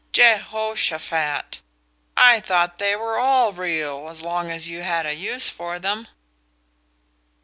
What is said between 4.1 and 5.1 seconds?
long as you had